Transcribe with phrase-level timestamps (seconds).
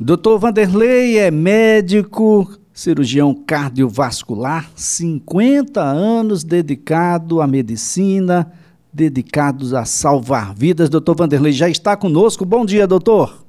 [0.00, 8.52] Doutor Vanderlei é médico, cirurgião cardiovascular, 50 anos dedicado à medicina,
[8.92, 10.88] dedicados a salvar vidas.
[10.88, 12.44] Doutor Vanderlei já está conosco.
[12.44, 13.44] Bom dia, doutor.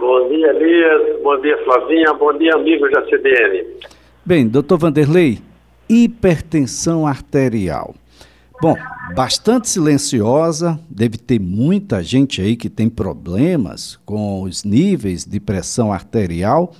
[0.00, 1.22] Bom dia, Elias.
[1.22, 2.12] Bom dia, Flavinha.
[2.14, 3.64] Bom dia, amigos da CBN.
[4.26, 5.38] Bem, doutor Vanderlei,
[5.88, 7.94] hipertensão arterial.
[8.62, 8.76] Bom,
[9.16, 15.92] bastante silenciosa, deve ter muita gente aí que tem problemas com os níveis de pressão
[15.92, 16.70] arterial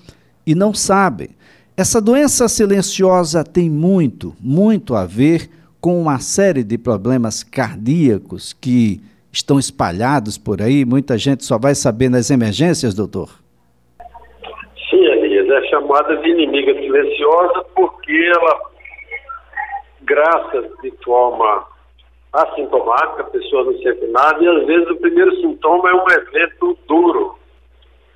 [0.47, 1.31] e não sabe.
[1.77, 5.51] Essa doença silenciosa tem muito, muito a ver
[5.81, 9.01] com uma série de problemas cardíacos que
[9.33, 10.85] estão espalhados por aí.
[10.85, 13.29] Muita gente só vai saber nas emergências, doutor.
[14.89, 18.61] Sim, Elias, é chamada de inimiga silenciosa porque ela,
[20.05, 21.72] graças de forma
[22.33, 26.79] assintomática, a pessoa não sente nada, e às vezes o primeiro sintoma é um evento
[26.89, 27.37] duro.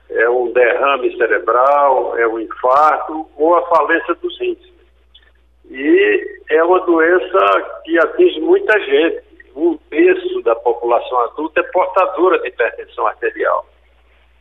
[0.09, 4.59] É um derrame cerebral, é um infarto ou a falência dos rins.
[5.69, 9.27] E é uma doença que atinge muita gente.
[9.55, 13.67] Um terço da população adulta é portadora de hipertensão arterial.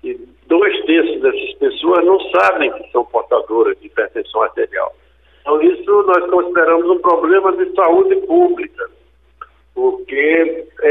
[0.03, 0.13] E
[0.45, 4.93] dois terços dessas pessoas não sabem que são portadoras de hipertensão arterial.
[5.41, 8.89] Então, isso nós consideramos um problema de saúde pública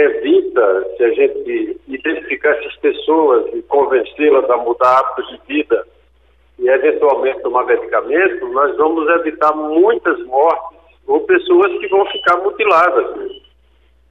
[0.05, 5.86] evita, se a gente identificar essas pessoas e convencê-las a mudar hábitos de vida
[6.58, 13.33] e eventualmente tomar medicamento, nós vamos evitar muitas mortes ou pessoas que vão ficar mutiladas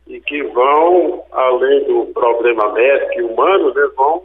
[0.07, 4.23] e que vão, além do problema médico e humano, né, vão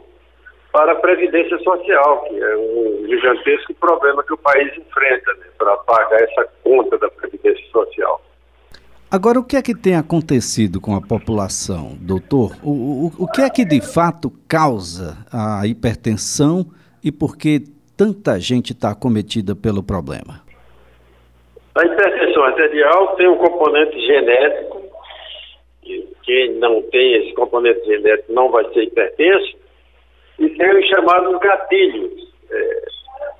[0.71, 5.75] para a Previdência Social, que é um gigantesco problema que o país enfrenta né, para
[5.77, 8.18] pagar essa conta da Previdência Social.
[9.11, 12.51] Agora, o que é que tem acontecido com a população, doutor?
[12.63, 16.67] O, o, o que é que de fato causa a hipertensão
[17.03, 17.61] e por que
[17.97, 20.43] tanta gente está acometida pelo problema?
[21.73, 24.79] A hipertensão arterial tem um componente genético,
[26.23, 29.57] quem não tem esse componente genético não vai ser hipertenso,
[30.37, 32.31] e tem os chamados gatilhos.
[32.51, 32.81] É,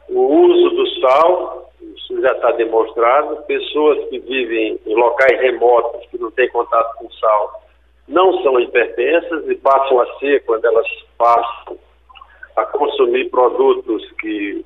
[0.10, 1.69] o uso do sal,
[2.10, 3.44] isso já está demonstrado.
[3.44, 7.64] Pessoas que vivem em locais remotos, que não têm contato com sal,
[8.08, 10.88] não são hipertensas e passam a ser quando elas
[11.18, 11.78] passam
[12.56, 14.66] a consumir produtos que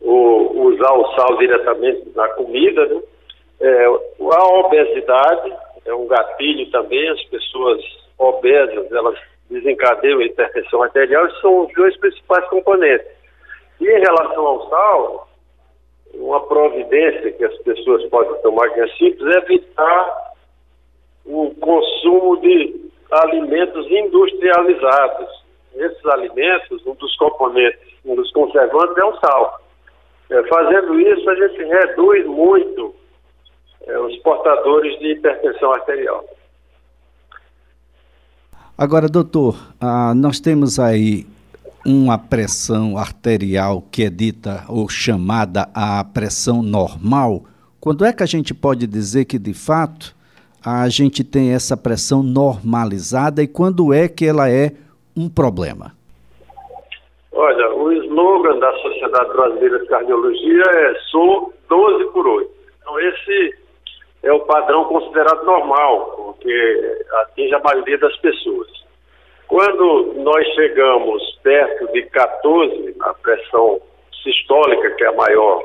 [0.00, 2.84] ou usar o sal diretamente na comida.
[2.86, 3.02] Né?
[3.60, 5.54] É, a obesidade
[5.86, 7.80] é um gatilho também, as pessoas
[8.18, 9.16] obesas, elas
[9.48, 13.06] desencadeiam a hipertensão arterial, são os dois principais componentes.
[13.80, 15.28] E em relação ao sal,
[16.14, 20.32] uma providência que as pessoas podem tomar, que é simples, é evitar
[21.24, 25.42] o consumo de alimentos industrializados.
[25.74, 29.60] Esses alimentos, um dos componentes, um dos conservantes é o sal.
[30.30, 32.94] É, fazendo isso, a gente reduz muito
[33.86, 36.24] é, os portadores de hipertensão arterial.
[38.76, 41.26] Agora, doutor, ah, nós temos aí
[41.84, 47.42] uma pressão arterial que é dita ou chamada a pressão normal,
[47.80, 50.14] quando é que a gente pode dizer que de fato
[50.64, 54.72] a gente tem essa pressão normalizada e quando é que ela é
[55.16, 55.92] um problema?
[57.32, 62.50] Olha, o slogan da Sociedade Brasileira de Cardiologia é sou 12 por 8.
[62.80, 63.56] Então esse
[64.22, 68.68] é o padrão considerado normal, porque atinge a maioria das pessoas.
[69.52, 73.82] Quando nós chegamos perto de 14, a pressão
[74.22, 75.62] sistólica, que é a maior,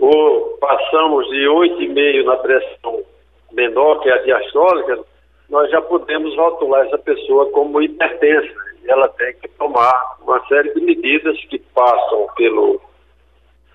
[0.00, 3.04] ou passamos de 8,5 na pressão
[3.52, 5.04] menor, que é a diastólica,
[5.48, 8.52] nós já podemos rotular essa pessoa como hipertensa.
[8.82, 12.80] E ela tem que tomar uma série de medidas que passam pelo,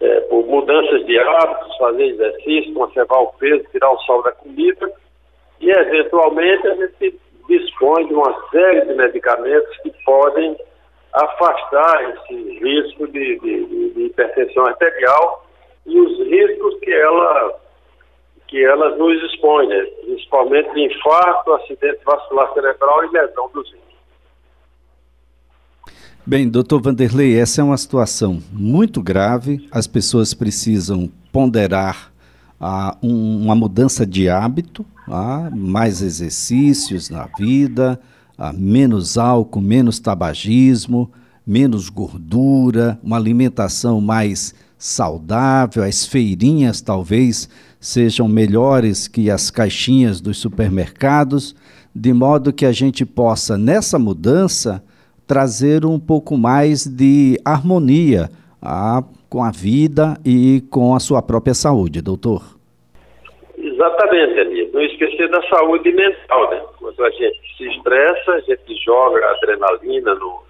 [0.02, 4.92] é, por mudanças de hábitos, fazer exercício, conservar o peso, tirar o sal da comida
[5.62, 7.18] e, eventualmente, a gente
[7.96, 10.58] de uma série de medicamentos que podem
[11.14, 15.46] afastar esse risco de, de, de hipertensão arterial
[15.86, 17.60] e os riscos que ela
[18.48, 19.82] que ela nos expõe, né?
[20.02, 23.82] principalmente de infarto, acidente vascular cerebral e lesão dos rins.
[26.26, 29.68] Bem, doutor Vanderlei, essa é uma situação muito grave.
[29.72, 32.12] As pessoas precisam ponderar
[32.64, 38.00] ah, um, uma mudança de hábito, ah, mais exercícios na vida,
[38.38, 41.10] ah, menos álcool, menos tabagismo,
[41.46, 47.50] menos gordura, uma alimentação mais saudável, as feirinhas talvez
[47.80, 51.56] sejam melhores que as caixinhas dos supermercados,
[51.96, 54.84] de modo que a gente possa, nessa mudança,
[55.26, 58.30] trazer um pouco mais de harmonia
[59.32, 62.42] com a vida e com a sua própria saúde, doutor.
[63.58, 64.74] Exatamente, Elias.
[64.74, 66.62] Não esquecer da saúde mental, né?
[66.78, 70.44] Quando a gente se estressa, a gente joga adrenalina no,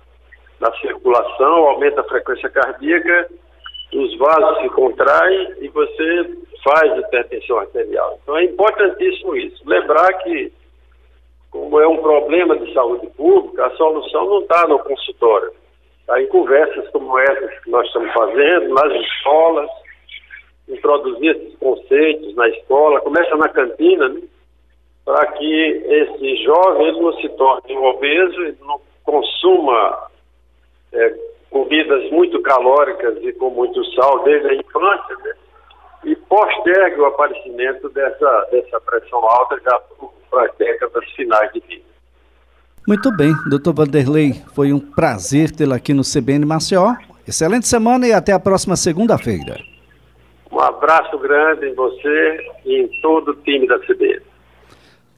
[0.60, 3.30] na circulação, aumenta a frequência cardíaca,
[3.94, 8.20] os vasos se contraem e você faz hipertensão arterial.
[8.24, 9.62] Então é importantíssimo isso.
[9.64, 10.52] Lembrar que,
[11.52, 15.52] como é um problema de saúde pública, a solução não está no consultório.
[16.12, 19.70] Está em conversas como essas que nós estamos fazendo, nas escolas,
[20.68, 24.22] introduzir esses conceitos na escola, começa na cantina, né?
[25.06, 30.10] para que esse jovem ele não se torne obeso, ele não consuma
[30.92, 31.16] é,
[31.50, 35.34] comidas muito calóricas e com muito sal desde a infância, né?
[36.04, 39.82] e postergue o aparecimento dessa, dessa pressão alta já
[40.30, 41.91] para as décadas finais de vida.
[42.88, 46.96] Muito bem, doutor Vanderlei, foi um prazer tê-lo aqui no CBN Maceió.
[47.28, 49.60] Excelente semana e até a próxima segunda-feira.
[50.52, 54.22] Um abraço grande em você e em todo o time da CBN.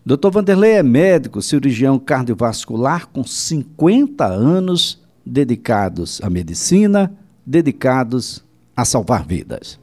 [0.06, 8.46] Doutor Vanderlei é médico, cirurgião cardiovascular com 50 anos dedicados à medicina, dedicados
[8.76, 9.80] a salvar vidas.